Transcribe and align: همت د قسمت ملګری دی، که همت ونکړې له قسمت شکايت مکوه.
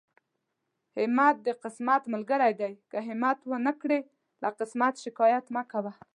همت 0.99 1.35
د 1.47 1.49
قسمت 1.63 2.03
ملګری 2.13 2.51
دی، 2.59 2.71
که 2.91 2.97
همت 3.07 3.39
ونکړې 3.51 3.99
له 4.41 4.49
قسمت 4.59 4.93
شکايت 5.05 5.45
مکوه. 5.55 5.93